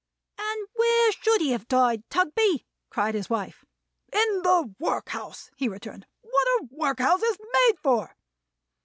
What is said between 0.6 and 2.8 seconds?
where should he have died, Tugby?"